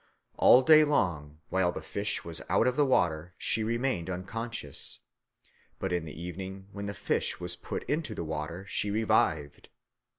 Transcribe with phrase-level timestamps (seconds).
[0.35, 4.97] All day long, while the fish was out of the water, she remained unconscious;
[5.77, 9.69] but in the evening, when the fish was put into the water, she revived.